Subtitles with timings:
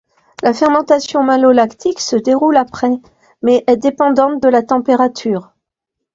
[0.41, 2.89] La fermentation malolactique se déroule après
[3.43, 5.51] mais est dépendante de la température.